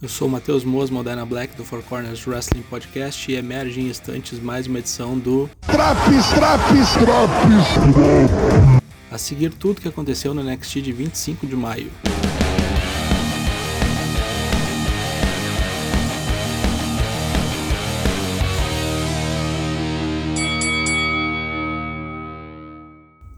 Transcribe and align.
Eu 0.00 0.08
sou 0.08 0.28
o 0.28 0.30
Matheus 0.30 0.62
Moas, 0.62 0.90
Modena 0.90 1.26
Black 1.26 1.56
do 1.56 1.64
Four 1.64 1.82
Corners 1.82 2.24
Wrestling 2.24 2.62
Podcast 2.62 3.32
e 3.32 3.34
emerge 3.34 3.80
em 3.80 3.88
instantes 3.88 4.38
mais 4.38 4.68
uma 4.68 4.78
edição 4.78 5.18
do 5.18 5.50
Traps, 5.62 6.28
traps, 6.28 6.92
traps! 6.92 8.38
A 9.10 9.18
seguir 9.18 9.52
tudo 9.52 9.80
que 9.80 9.88
aconteceu 9.88 10.32
no 10.32 10.40
NXT 10.40 10.82
de 10.82 10.92
25 10.92 11.48
de 11.48 11.56
maio. 11.56 11.90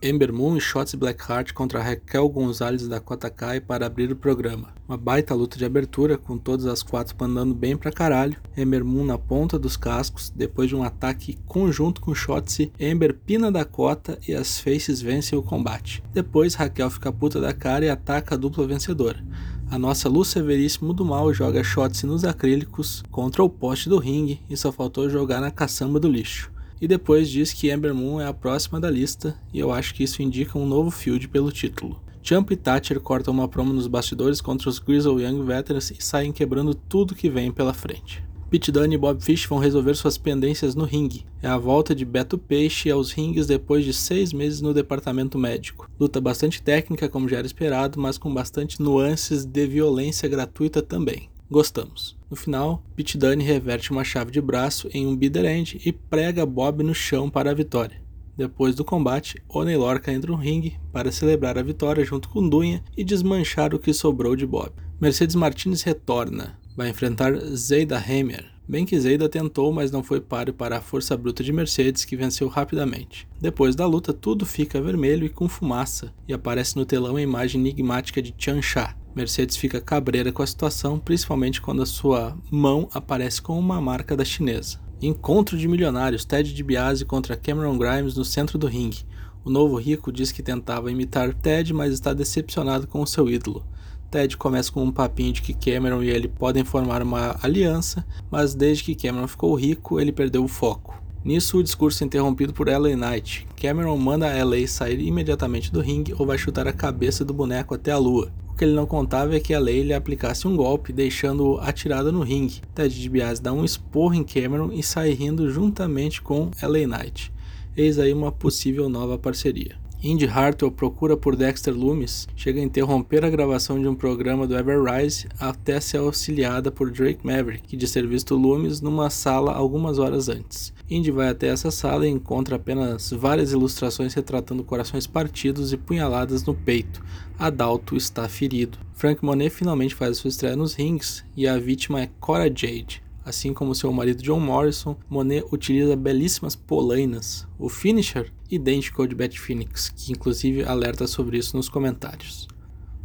Ember 0.00 0.32
Moon 0.32 0.56
e 0.56 0.60
Shotzi 0.60 0.96
Blackheart 0.96 1.52
contra 1.52 1.82
Raquel 1.82 2.28
Gonzalez 2.28 2.82
e 2.82 2.88
Dakota 2.88 3.28
Kai 3.28 3.60
para 3.60 3.86
abrir 3.86 4.12
o 4.12 4.16
programa. 4.16 4.68
Uma 4.88 4.96
baita 4.96 5.34
luta 5.34 5.58
de 5.58 5.64
abertura, 5.64 6.16
com 6.16 6.38
todas 6.38 6.66
as 6.66 6.84
quatro 6.84 7.16
mandando 7.18 7.52
bem 7.52 7.76
pra 7.76 7.90
caralho. 7.90 8.36
Ember 8.56 8.84
Moon 8.84 9.04
na 9.04 9.18
ponta 9.18 9.58
dos 9.58 9.76
cascos, 9.76 10.30
depois 10.30 10.68
de 10.68 10.76
um 10.76 10.84
ataque 10.84 11.36
conjunto 11.46 12.00
com 12.00 12.14
Shotzi, 12.14 12.72
Ember 12.78 13.12
pina 13.12 13.50
Dakota 13.50 14.18
e 14.26 14.32
as 14.32 14.60
Faces 14.60 15.02
vencem 15.02 15.36
o 15.36 15.42
combate. 15.42 16.02
Depois 16.12 16.54
Raquel 16.54 16.90
fica 16.90 17.12
puta 17.12 17.40
da 17.40 17.52
cara 17.52 17.84
e 17.84 17.90
ataca 17.90 18.36
a 18.36 18.38
dupla 18.38 18.66
vencedora. 18.68 19.22
A 19.68 19.78
nossa 19.78 20.08
Luz 20.08 20.28
Severíssimo 20.28 20.94
do 20.94 21.04
Mal 21.04 21.34
joga 21.34 21.64
Shotzi 21.64 22.06
nos 22.06 22.24
acrílicos 22.24 23.02
contra 23.10 23.42
o 23.42 23.50
poste 23.50 23.88
do 23.88 23.98
ringue 23.98 24.40
e 24.48 24.56
só 24.56 24.70
faltou 24.70 25.10
jogar 25.10 25.40
na 25.40 25.50
caçamba 25.50 25.98
do 25.98 26.08
lixo 26.08 26.56
e 26.80 26.88
depois 26.88 27.28
diz 27.28 27.52
que 27.52 27.70
Ember 27.70 27.94
Moon 27.94 28.20
é 28.20 28.26
a 28.26 28.32
próxima 28.32 28.80
da 28.80 28.90
lista, 28.90 29.38
e 29.52 29.58
eu 29.58 29.72
acho 29.72 29.94
que 29.94 30.04
isso 30.04 30.22
indica 30.22 30.58
um 30.58 30.66
novo 30.66 30.90
field 30.90 31.28
pelo 31.28 31.52
título. 31.52 32.00
Champ 32.22 32.50
e 32.50 32.56
Thatcher 32.56 33.00
cortam 33.00 33.32
uma 33.32 33.48
promo 33.48 33.72
nos 33.72 33.86
bastidores 33.86 34.40
contra 34.40 34.68
os 34.68 34.78
Grizzle 34.78 35.20
Young 35.20 35.44
Veterans 35.44 35.90
e 35.90 36.02
saem 36.02 36.32
quebrando 36.32 36.74
tudo 36.74 37.14
que 37.14 37.30
vem 37.30 37.50
pela 37.50 37.72
frente. 37.72 38.22
Pete 38.50 38.72
Dunne 38.72 38.94
e 38.94 38.98
Bob 38.98 39.22
Fish 39.22 39.44
vão 39.44 39.58
resolver 39.58 39.94
suas 39.94 40.16
pendências 40.16 40.74
no 40.74 40.84
ringue. 40.84 41.26
É 41.42 41.48
a 41.48 41.58
volta 41.58 41.94
de 41.94 42.04
Beto 42.04 42.38
Peixe 42.38 42.90
aos 42.90 43.12
rings 43.12 43.46
depois 43.46 43.84
de 43.84 43.92
seis 43.92 44.32
meses 44.32 44.62
no 44.62 44.72
departamento 44.72 45.38
médico. 45.38 45.90
Luta 46.00 46.18
bastante 46.18 46.62
técnica, 46.62 47.10
como 47.10 47.28
já 47.28 47.38
era 47.38 47.46
esperado, 47.46 48.00
mas 48.00 48.16
com 48.16 48.32
bastante 48.32 48.80
nuances 48.80 49.44
de 49.44 49.66
violência 49.66 50.26
gratuita 50.30 50.80
também. 50.80 51.28
Gostamos. 51.50 52.16
No 52.30 52.36
final, 52.36 52.84
Pete 52.94 53.16
Dunne 53.16 53.42
reverte 53.42 53.90
uma 53.90 54.04
chave 54.04 54.30
de 54.30 54.40
braço 54.40 54.88
em 54.92 55.06
um 55.06 55.16
bitter 55.16 55.46
end 55.46 55.80
e 55.84 55.90
prega 55.90 56.44
Bob 56.44 56.82
no 56.82 56.94
chão 56.94 57.30
para 57.30 57.50
a 57.50 57.54
vitória. 57.54 58.02
Depois 58.36 58.74
do 58.74 58.84
combate, 58.84 59.42
Oney 59.48 59.76
Lorca 59.76 60.12
entra 60.12 60.30
no 60.30 60.36
ringue 60.36 60.78
para 60.92 61.10
celebrar 61.10 61.58
a 61.58 61.62
vitória 61.62 62.04
junto 62.04 62.28
com 62.28 62.46
Dunha 62.46 62.84
e 62.96 63.02
desmanchar 63.02 63.74
o 63.74 63.78
que 63.78 63.92
sobrou 63.92 64.36
de 64.36 64.46
Bob. 64.46 64.70
Mercedes 65.00 65.34
Martinez 65.34 65.82
retorna, 65.82 66.58
vai 66.76 66.90
enfrentar 66.90 67.34
Zayda 67.36 67.96
Hammer. 67.96 68.44
Bem 68.68 68.84
que 68.84 69.00
Zayda 69.00 69.28
tentou, 69.28 69.72
mas 69.72 69.90
não 69.90 70.02
foi 70.02 70.20
páreo 70.20 70.52
para 70.52 70.76
a 70.76 70.80
força 70.82 71.16
bruta 71.16 71.42
de 71.42 71.52
Mercedes, 71.52 72.04
que 72.04 72.14
venceu 72.14 72.46
rapidamente. 72.48 73.26
Depois 73.40 73.74
da 73.74 73.86
luta, 73.86 74.12
tudo 74.12 74.44
fica 74.44 74.80
vermelho 74.80 75.24
e 75.24 75.30
com 75.30 75.48
fumaça, 75.48 76.14
e 76.28 76.34
aparece 76.34 76.76
no 76.76 76.84
telão 76.84 77.16
a 77.16 77.22
imagem 77.22 77.60
enigmática 77.60 78.20
de 78.20 78.34
Chan 78.36 78.60
Sha, 78.60 78.94
Mercedes 79.18 79.56
fica 79.56 79.80
cabreira 79.80 80.30
com 80.30 80.44
a 80.44 80.46
situação, 80.46 80.96
principalmente 80.96 81.60
quando 81.60 81.82
a 81.82 81.86
sua 81.86 82.38
mão 82.48 82.88
aparece 82.94 83.42
com 83.42 83.58
uma 83.58 83.80
marca 83.80 84.16
da 84.16 84.24
chinesa. 84.24 84.78
Encontro 85.02 85.58
de 85.58 85.66
milionários, 85.66 86.24
Ted 86.24 86.54
DiBiase 86.54 87.04
contra 87.04 87.34
Cameron 87.34 87.76
Grimes 87.76 88.14
no 88.14 88.24
centro 88.24 88.56
do 88.56 88.68
ringue. 88.68 89.04
O 89.44 89.50
novo 89.50 89.74
rico 89.74 90.12
diz 90.12 90.30
que 90.30 90.40
tentava 90.40 90.92
imitar 90.92 91.34
Ted, 91.34 91.74
mas 91.74 91.92
está 91.92 92.14
decepcionado 92.14 92.86
com 92.86 93.02
o 93.02 93.06
seu 93.08 93.28
ídolo. 93.28 93.66
Ted 94.08 94.36
começa 94.36 94.70
com 94.70 94.84
um 94.84 94.92
papinho 94.92 95.32
de 95.32 95.42
que 95.42 95.52
Cameron 95.52 96.00
e 96.00 96.10
ele 96.10 96.28
podem 96.28 96.62
formar 96.62 97.02
uma 97.02 97.36
aliança, 97.42 98.06
mas 98.30 98.54
desde 98.54 98.84
que 98.84 98.94
Cameron 98.94 99.26
ficou 99.26 99.52
rico, 99.56 99.98
ele 99.98 100.12
perdeu 100.12 100.44
o 100.44 100.48
foco. 100.48 101.02
Nisso, 101.24 101.58
o 101.58 101.62
discurso 101.64 102.04
é 102.04 102.06
interrompido 102.06 102.52
por 102.52 102.68
LA 102.68 102.94
Knight. 102.94 103.48
Cameron 103.60 103.96
manda 103.98 104.30
a 104.30 104.44
LA 104.44 104.68
sair 104.68 105.00
imediatamente 105.00 105.72
do 105.72 105.80
ringue 105.80 106.14
ou 106.16 106.24
vai 106.24 106.38
chutar 106.38 106.68
a 106.68 106.72
cabeça 106.72 107.24
do 107.24 107.34
boneco 107.34 107.74
até 107.74 107.90
a 107.90 107.98
lua 107.98 108.30
que 108.58 108.64
ele 108.64 108.74
não 108.74 108.86
contava 108.86 109.36
é 109.36 109.40
que 109.40 109.54
a 109.54 109.58
lei 109.60 109.84
lhe 109.84 109.94
aplicasse 109.94 110.48
um 110.48 110.56
golpe, 110.56 110.92
deixando-o 110.92 111.58
atirado 111.60 112.10
no 112.10 112.22
ringue. 112.22 112.60
Ted 112.74 113.00
DiBiase 113.00 113.40
dá 113.40 113.52
um 113.52 113.64
esporro 113.64 114.14
em 114.14 114.24
Cameron 114.24 114.72
e 114.72 114.82
sai 114.82 115.12
rindo 115.12 115.48
juntamente 115.48 116.20
com 116.20 116.50
LA 116.60 116.86
Knight. 116.86 117.32
Eis 117.76 118.00
aí 118.00 118.12
uma 118.12 118.32
possível 118.32 118.88
nova 118.88 119.16
parceria. 119.16 119.76
Indy 120.00 120.26
Hartwell 120.26 120.70
procura 120.70 121.16
por 121.16 121.34
Dexter 121.34 121.74
Loomis, 121.74 122.28
chega 122.36 122.60
a 122.60 122.64
interromper 122.64 123.24
a 123.24 123.30
gravação 123.30 123.80
de 123.82 123.88
um 123.88 123.96
programa 123.96 124.46
do 124.46 124.56
Everrise 124.56 125.26
até 125.40 125.80
ser 125.80 125.96
auxiliada 125.96 126.70
por 126.70 126.92
Drake 126.92 127.26
Maverick, 127.26 127.66
que 127.66 127.76
diz 127.76 127.90
ter 127.90 128.06
visto 128.06 128.36
Loomis 128.36 128.80
numa 128.80 129.10
sala 129.10 129.52
algumas 129.52 129.98
horas 129.98 130.28
antes. 130.28 130.72
Indy 130.88 131.10
vai 131.10 131.28
até 131.28 131.48
essa 131.48 131.72
sala 131.72 132.06
e 132.06 132.10
encontra 132.10 132.54
apenas 132.54 133.10
várias 133.10 133.50
ilustrações 133.50 134.14
retratando 134.14 134.62
corações 134.62 135.04
partidos 135.04 135.72
e 135.72 135.76
punhaladas 135.76 136.44
no 136.44 136.54
peito. 136.54 137.04
Adalto 137.36 137.96
está 137.96 138.28
ferido. 138.28 138.78
Frank 138.94 139.24
Monet 139.24 139.50
finalmente 139.50 139.96
faz 139.96 140.18
sua 140.18 140.28
estreia 140.28 140.54
nos 140.54 140.74
rings 140.74 141.24
e 141.36 141.48
a 141.48 141.58
vítima 141.58 142.02
é 142.02 142.10
Cora 142.20 142.44
Jade. 142.44 143.02
Assim 143.28 143.52
como 143.52 143.74
seu 143.74 143.92
marido 143.92 144.22
John 144.22 144.40
Morrison, 144.40 144.96
Monet 145.06 145.44
utiliza 145.52 145.94
belíssimas 145.94 146.56
polainas, 146.56 147.46
o 147.58 147.68
finisher 147.68 148.32
idêntico 148.50 149.02
ao 149.02 149.06
de 149.06 149.14
Beth 149.14 149.36
Phoenix, 149.36 149.90
que 149.90 150.12
inclusive 150.12 150.64
alerta 150.64 151.06
sobre 151.06 151.36
isso 151.36 151.54
nos 151.54 151.68
comentários. 151.68 152.48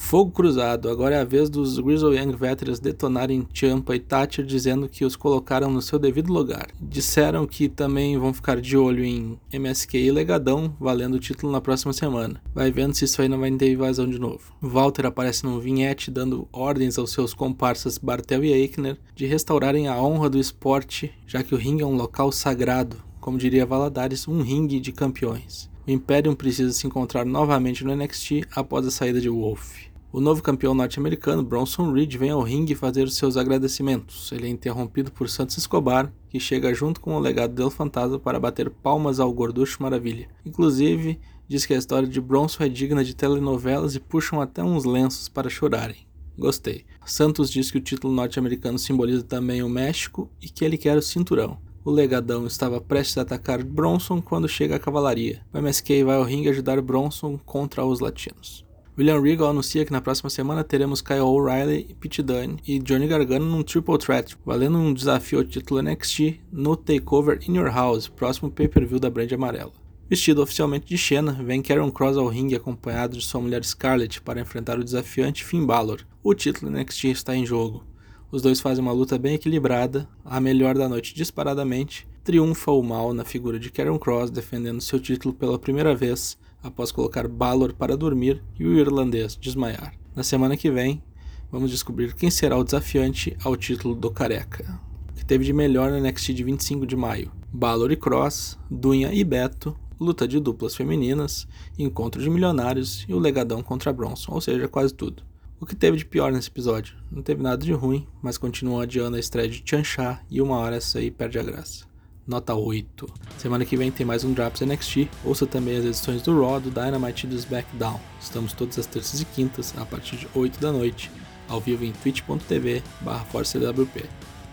Fogo 0.00 0.30
cruzado, 0.30 0.88
agora 0.88 1.16
é 1.16 1.20
a 1.20 1.24
vez 1.24 1.50
dos 1.50 1.78
Grizzle 1.78 2.14
Young 2.14 2.34
Veterans 2.34 2.78
detonarem 2.78 3.46
Champa 3.52 3.94
e 3.94 4.00
Thatcher 4.00 4.46
dizendo 4.46 4.88
que 4.88 5.04
os 5.04 5.16
colocaram 5.16 5.70
no 5.70 5.82
seu 5.82 5.98
devido 5.98 6.32
lugar. 6.32 6.68
Disseram 6.80 7.46
que 7.46 7.68
também 7.68 8.16
vão 8.16 8.32
ficar 8.32 8.58
de 8.58 8.74
olho 8.74 9.04
em 9.04 9.38
MSK 9.52 9.98
e 9.98 10.10
Legadão, 10.10 10.74
valendo 10.80 11.14
o 11.14 11.20
título 11.20 11.52
na 11.52 11.60
próxima 11.60 11.92
semana. 11.92 12.40
Vai 12.54 12.70
vendo 12.70 12.94
se 12.94 13.04
isso 13.04 13.20
aí 13.20 13.28
não 13.28 13.40
vai 13.40 13.50
ter 13.50 13.72
invasão 13.72 14.08
de 14.08 14.18
novo. 14.18 14.54
Walter 14.62 15.04
aparece 15.04 15.44
num 15.44 15.58
vinhete 15.58 16.10
dando 16.10 16.48
ordens 16.52 16.96
aos 16.96 17.12
seus 17.12 17.34
comparsas 17.34 17.98
Bartel 17.98 18.44
e 18.44 18.52
Eichner 18.52 18.96
de 19.14 19.26
restaurarem 19.26 19.88
a 19.88 20.00
honra 20.00 20.30
do 20.30 20.38
esporte, 20.38 21.12
já 21.26 21.42
que 21.42 21.54
o 21.54 21.58
ringue 21.58 21.82
é 21.82 21.86
um 21.86 21.96
local 21.96 22.32
sagrado, 22.32 22.96
como 23.20 23.36
diria 23.36 23.66
Valadares, 23.66 24.26
um 24.26 24.40
ringue 24.40 24.80
de 24.80 24.92
campeões. 24.92 25.68
O 25.88 25.90
Imperium 25.90 26.34
precisa 26.34 26.70
se 26.70 26.86
encontrar 26.86 27.24
novamente 27.24 27.82
no 27.82 27.96
NXT 27.96 28.42
após 28.54 28.86
a 28.86 28.90
saída 28.90 29.22
de 29.22 29.30
Wolf. 29.30 29.86
O 30.12 30.20
novo 30.20 30.42
campeão 30.42 30.74
norte-americano, 30.74 31.42
Bronson 31.42 31.90
Reed, 31.90 32.14
vem 32.14 32.28
ao 32.28 32.42
ringue 32.42 32.74
fazer 32.74 33.08
seus 33.08 33.38
agradecimentos. 33.38 34.30
Ele 34.30 34.48
é 34.48 34.50
interrompido 34.50 35.10
por 35.10 35.30
Santos 35.30 35.56
Escobar, 35.56 36.12
que 36.28 36.38
chega 36.38 36.74
junto 36.74 37.00
com 37.00 37.16
o 37.16 37.18
legado 37.18 37.54
del 37.54 37.70
Fantasma 37.70 38.18
para 38.18 38.38
bater 38.38 38.68
palmas 38.68 39.18
ao 39.18 39.32
Gorducho 39.32 39.82
Maravilha. 39.82 40.28
Inclusive, 40.44 41.18
diz 41.48 41.64
que 41.64 41.72
a 41.72 41.78
história 41.78 42.06
de 42.06 42.20
Bronson 42.20 42.64
é 42.64 42.68
digna 42.68 43.02
de 43.02 43.16
telenovelas 43.16 43.94
e 43.94 44.00
puxam 44.00 44.42
até 44.42 44.62
uns 44.62 44.84
lenços 44.84 45.26
para 45.26 45.48
chorarem. 45.48 46.06
Gostei. 46.38 46.84
Santos 47.06 47.50
diz 47.50 47.70
que 47.70 47.78
o 47.78 47.82
título 47.82 48.12
norte-americano 48.12 48.78
simboliza 48.78 49.22
também 49.22 49.62
o 49.62 49.70
México 49.70 50.30
e 50.38 50.50
que 50.50 50.66
ele 50.66 50.76
quer 50.76 50.98
o 50.98 51.02
cinturão. 51.02 51.58
O 51.88 51.90
legadão 51.90 52.46
estava 52.46 52.82
prestes 52.82 53.16
a 53.16 53.22
atacar 53.22 53.64
Bronson 53.64 54.20
quando 54.20 54.46
chega 54.46 54.76
a 54.76 54.78
cavalaria. 54.78 55.40
O 55.50 55.56
MSK 55.56 56.04
vai 56.04 56.16
ao 56.16 56.22
ringue 56.22 56.50
ajudar 56.50 56.82
Bronson 56.82 57.38
contra 57.46 57.82
os 57.82 57.98
latinos. 57.98 58.62
William 58.98 59.22
Regal 59.22 59.48
anuncia 59.48 59.86
que 59.86 59.90
na 59.90 60.02
próxima 60.02 60.28
semana 60.28 60.62
teremos 60.62 61.00
Kyle 61.00 61.20
O'Reilly, 61.20 61.96
Pete 61.98 62.22
Dunne 62.22 62.58
e 62.68 62.78
Johnny 62.78 63.06
Gargano 63.06 63.46
num 63.46 63.62
Triple 63.62 63.96
Threat, 63.96 64.36
valendo 64.44 64.76
um 64.76 64.92
desafio 64.92 65.38
ao 65.38 65.44
título 65.46 65.80
NXT 65.80 66.40
no 66.52 66.76
Takeover 66.76 67.40
In 67.48 67.56
Your 67.56 67.72
House, 67.72 68.06
próximo 68.06 68.50
pay-per-view 68.50 69.00
da 69.00 69.08
brand 69.08 69.32
amarela. 69.32 69.72
Vestido 70.10 70.42
oficialmente 70.42 70.84
de 70.84 70.98
Xena, 70.98 71.32
vem 71.42 71.62
Karen 71.62 71.90
Cross 71.90 72.18
ao 72.18 72.28
ringue 72.28 72.54
acompanhado 72.54 73.16
de 73.16 73.24
sua 73.24 73.40
mulher 73.40 73.64
Scarlett 73.64 74.20
para 74.20 74.42
enfrentar 74.42 74.78
o 74.78 74.84
desafiante 74.84 75.42
Finn 75.42 75.64
Balor. 75.64 76.02
O 76.22 76.34
título 76.34 76.70
NXT 76.70 77.04
está 77.04 77.34
em 77.34 77.46
jogo. 77.46 77.82
Os 78.30 78.42
dois 78.42 78.60
fazem 78.60 78.84
uma 78.84 78.92
luta 78.92 79.18
bem 79.18 79.36
equilibrada, 79.36 80.06
a 80.22 80.38
melhor 80.38 80.76
da 80.76 80.86
noite 80.86 81.14
disparadamente. 81.14 82.06
Triunfa 82.22 82.70
o 82.70 82.82
mal 82.82 83.14
na 83.14 83.24
figura 83.24 83.58
de 83.58 83.70
Karen 83.70 83.96
Cross 83.96 84.30
defendendo 84.30 84.82
seu 84.82 85.00
título 85.00 85.32
pela 85.32 85.58
primeira 85.58 85.94
vez 85.94 86.36
após 86.62 86.92
colocar 86.92 87.26
Balor 87.26 87.72
para 87.72 87.96
dormir 87.96 88.42
e 88.60 88.66
o 88.66 88.78
irlandês 88.78 89.34
desmaiar. 89.34 89.94
Na 90.14 90.22
semana 90.22 90.58
que 90.58 90.70
vem, 90.70 91.02
vamos 91.50 91.70
descobrir 91.70 92.14
quem 92.14 92.30
será 92.30 92.58
o 92.58 92.64
desafiante 92.64 93.34
ao 93.42 93.56
título 93.56 93.94
do 93.94 94.10
Careca. 94.10 94.78
Que 95.14 95.24
teve 95.24 95.46
de 95.46 95.54
melhor 95.54 95.90
no 95.90 95.98
NXT 95.98 96.34
de 96.34 96.44
25 96.44 96.86
de 96.86 96.96
maio? 96.96 97.32
Balor 97.50 97.90
e 97.92 97.96
Cross, 97.96 98.58
Dunha 98.70 99.10
e 99.10 99.24
Beto, 99.24 99.74
luta 99.98 100.28
de 100.28 100.38
duplas 100.38 100.76
femininas, 100.76 101.48
encontro 101.78 102.22
de 102.22 102.28
milionários 102.28 103.06
e 103.08 103.14
o 103.14 103.18
legadão 103.18 103.62
contra 103.62 103.90
Bronson, 103.90 104.32
ou 104.34 104.40
seja, 104.42 104.68
quase 104.68 104.92
tudo. 104.92 105.22
O 105.60 105.66
que 105.66 105.74
teve 105.74 105.96
de 105.96 106.04
pior 106.04 106.32
nesse 106.32 106.48
episódio? 106.48 106.96
Não 107.10 107.22
teve 107.22 107.42
nada 107.42 107.64
de 107.64 107.72
ruim, 107.72 108.06
mas 108.22 108.38
continuam 108.38 108.80
adiando 108.80 109.16
a 109.16 109.20
estreia 109.20 109.48
de 109.48 109.62
Chansha 109.64 110.20
e 110.30 110.40
uma 110.40 110.56
hora 110.56 110.76
essa 110.76 110.98
aí 110.98 111.10
perde 111.10 111.38
a 111.38 111.42
graça 111.42 111.88
nota 112.28 112.54
8. 112.54 113.08
Semana 113.38 113.64
que 113.64 113.76
vem 113.76 113.90
tem 113.90 114.04
mais 114.04 114.22
um 114.22 114.34
Drops 114.34 114.60
NXT. 114.60 115.08
Ouça 115.24 115.46
também 115.46 115.78
as 115.78 115.84
edições 115.84 116.20
do 116.20 116.38
Raw, 116.38 116.60
do 116.60 116.70
Dynamite 116.70 117.26
e 117.26 117.30
do 117.30 117.34
SmackDown. 117.34 117.98
Estamos 118.20 118.52
todas 118.52 118.78
as 118.78 118.86
terças 118.86 119.20
e 119.22 119.24
quintas, 119.24 119.74
a 119.78 119.86
partir 119.86 120.16
de 120.16 120.28
8 120.34 120.60
da 120.60 120.70
noite. 120.70 121.10
ao 121.48 121.58
vivo 121.58 121.82
em 121.82 121.92
twitch.tv 121.92 122.82
barra 123.00 123.24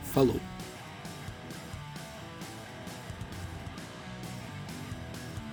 Falou! 0.04 0.55